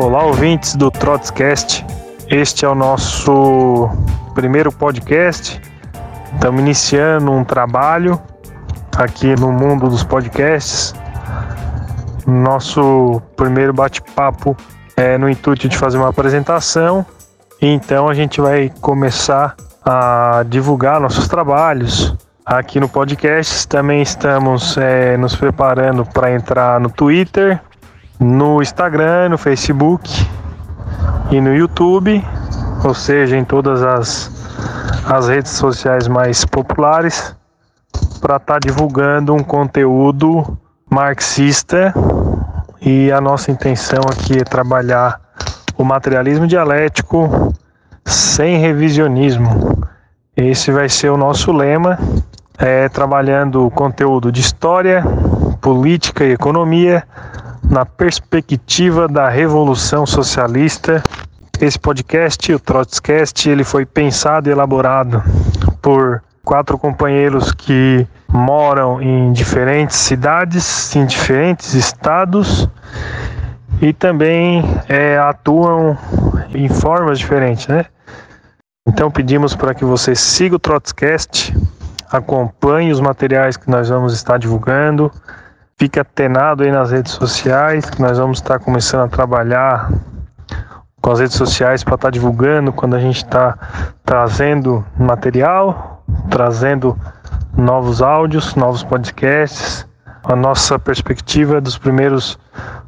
Olá, 0.00 0.22
ouvintes 0.22 0.76
do 0.76 0.92
Trotscast. 0.92 1.84
Este 2.28 2.64
é 2.64 2.68
o 2.68 2.74
nosso 2.74 3.90
primeiro 4.32 4.70
podcast. 4.70 5.60
Estamos 6.34 6.60
iniciando 6.60 7.32
um 7.32 7.42
trabalho 7.42 8.22
aqui 8.96 9.34
no 9.34 9.50
mundo 9.50 9.88
dos 9.88 10.04
podcasts. 10.04 10.94
Nosso 12.24 13.20
primeiro 13.34 13.72
bate-papo 13.72 14.56
é 14.96 15.18
no 15.18 15.28
intuito 15.28 15.68
de 15.68 15.76
fazer 15.76 15.98
uma 15.98 16.10
apresentação. 16.10 17.04
Então 17.60 18.08
a 18.08 18.14
gente 18.14 18.40
vai 18.40 18.70
começar 18.80 19.56
a 19.84 20.44
divulgar 20.48 21.00
nossos 21.00 21.26
trabalhos 21.26 22.16
aqui 22.46 22.78
no 22.78 22.88
podcast. 22.88 23.66
Também 23.66 24.00
estamos 24.00 24.78
é, 24.78 25.16
nos 25.16 25.34
preparando 25.34 26.06
para 26.06 26.32
entrar 26.32 26.78
no 26.78 26.88
Twitter, 26.88 27.60
no 28.18 28.60
Instagram, 28.60 29.30
no 29.30 29.38
Facebook 29.38 30.10
e 31.30 31.40
no 31.40 31.54
YouTube, 31.54 32.24
ou 32.84 32.94
seja, 32.94 33.36
em 33.36 33.44
todas 33.44 33.82
as, 33.82 34.30
as 35.06 35.28
redes 35.28 35.52
sociais 35.52 36.08
mais 36.08 36.44
populares, 36.44 37.36
para 38.20 38.36
estar 38.36 38.54
tá 38.54 38.58
divulgando 38.58 39.34
um 39.34 39.42
conteúdo 39.42 40.58
marxista. 40.90 41.94
E 42.80 43.10
a 43.10 43.20
nossa 43.20 43.50
intenção 43.50 44.00
aqui 44.10 44.38
é 44.38 44.44
trabalhar 44.44 45.20
o 45.76 45.84
materialismo 45.84 46.46
dialético 46.46 47.52
sem 48.04 48.58
revisionismo. 48.58 49.84
Esse 50.36 50.70
vai 50.70 50.88
ser 50.88 51.10
o 51.10 51.16
nosso 51.16 51.52
lema, 51.52 51.98
é, 52.58 52.88
trabalhando 52.88 53.70
conteúdo 53.70 54.30
de 54.30 54.40
história, 54.40 55.04
política 55.60 56.24
e 56.24 56.32
economia 56.32 57.04
na 57.62 57.84
perspectiva 57.84 59.06
da 59.08 59.28
revolução 59.28 60.06
socialista. 60.06 61.02
Esse 61.60 61.78
podcast, 61.78 62.52
o 62.52 62.58
Trotscast, 62.58 63.48
ele 63.48 63.64
foi 63.64 63.84
pensado 63.84 64.48
e 64.48 64.52
elaborado 64.52 65.22
por 65.82 66.22
quatro 66.44 66.78
companheiros 66.78 67.52
que 67.52 68.06
moram 68.28 69.02
em 69.02 69.32
diferentes 69.32 69.96
cidades, 69.96 70.94
em 70.94 71.04
diferentes 71.04 71.74
estados 71.74 72.68
e 73.80 73.92
também 73.92 74.62
é, 74.88 75.18
atuam 75.18 75.96
em 76.54 76.68
formas 76.68 77.18
diferentes, 77.18 77.66
né? 77.66 77.84
Então 78.86 79.10
pedimos 79.10 79.54
para 79.54 79.74
que 79.74 79.84
você 79.84 80.14
siga 80.14 80.56
o 80.56 80.58
Trotscast, 80.58 81.54
acompanhe 82.10 82.90
os 82.90 83.00
materiais 83.00 83.56
que 83.56 83.70
nós 83.70 83.88
vamos 83.88 84.14
estar 84.14 84.38
divulgando, 84.38 85.12
Fique 85.78 86.00
atenado 86.00 86.64
aí 86.64 86.72
nas 86.72 86.90
redes 86.90 87.12
sociais, 87.12 87.88
que 87.88 88.02
nós 88.02 88.18
vamos 88.18 88.38
estar 88.38 88.58
começando 88.58 89.04
a 89.04 89.08
trabalhar 89.08 89.88
com 91.00 91.12
as 91.12 91.20
redes 91.20 91.36
sociais 91.36 91.84
para 91.84 91.94
estar 91.94 92.10
divulgando 92.10 92.72
quando 92.72 92.96
a 92.96 92.98
gente 92.98 93.18
está 93.18 93.56
trazendo 94.04 94.84
material, 94.98 96.04
trazendo 96.30 96.98
novos 97.56 98.02
áudios, 98.02 98.56
novos 98.56 98.82
podcasts. 98.82 99.86
A 100.24 100.34
nossa 100.34 100.80
perspectiva 100.80 101.60
dos 101.60 101.78
primeiros 101.78 102.36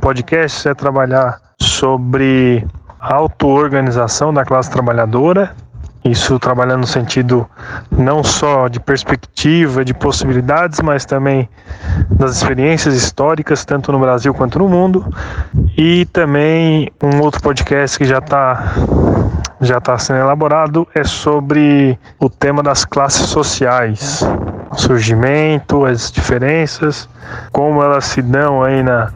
podcasts 0.00 0.64
é 0.64 0.72
trabalhar 0.72 1.38
sobre 1.60 2.66
auto-organização 2.98 4.32
da 4.32 4.46
classe 4.46 4.70
trabalhadora 4.70 5.54
isso 6.10 6.38
trabalhando 6.38 6.80
no 6.80 6.86
sentido 6.86 7.48
não 7.90 8.22
só 8.22 8.68
de 8.68 8.80
perspectiva, 8.80 9.84
de 9.84 9.94
possibilidades, 9.94 10.80
mas 10.80 11.04
também 11.04 11.48
das 12.10 12.36
experiências 12.36 12.94
históricas, 12.94 13.64
tanto 13.64 13.92
no 13.92 13.98
Brasil 13.98 14.32
quanto 14.34 14.58
no 14.58 14.68
mundo. 14.68 15.04
E 15.76 16.04
também 16.06 16.90
um 17.02 17.20
outro 17.20 17.40
podcast 17.40 17.98
que 17.98 18.04
já 18.04 18.18
está 18.18 18.74
já 19.60 19.78
está 19.78 19.98
sendo 19.98 20.20
elaborado 20.20 20.86
é 20.94 21.02
sobre 21.02 21.98
o 22.20 22.30
tema 22.30 22.62
das 22.62 22.84
classes 22.84 23.26
sociais, 23.26 24.22
o 24.70 24.76
surgimento, 24.76 25.84
as 25.84 26.12
diferenças, 26.12 27.08
como 27.50 27.82
elas 27.82 28.04
se 28.04 28.22
dão 28.22 28.62
aí 28.62 28.82
na 28.84 29.10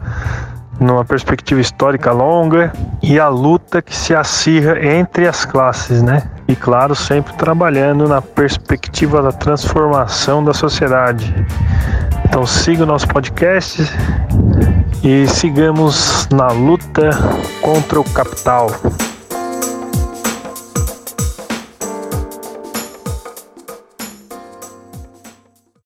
numa 0.79 1.05
perspectiva 1.05 1.61
histórica 1.61 2.11
longa 2.11 2.73
e 3.01 3.19
a 3.19 3.27
luta 3.29 3.81
que 3.81 3.95
se 3.95 4.13
acirra 4.13 4.83
entre 4.83 5.27
as 5.27 5.45
classes, 5.45 6.01
né? 6.01 6.23
E 6.53 6.55
claro, 6.55 6.93
sempre 6.93 7.33
trabalhando 7.33 8.07
na 8.07 8.21
perspectiva 8.21 9.23
da 9.23 9.31
transformação 9.31 10.43
da 10.43 10.53
sociedade. 10.53 11.33
Então 12.25 12.45
siga 12.45 12.83
o 12.83 12.85
nosso 12.85 13.07
podcast 13.07 13.81
e 15.03 15.25
sigamos 15.27 16.27
na 16.31 16.49
luta 16.49 17.09
contra 17.59 17.99
o 17.99 18.03
capital. 18.03 18.69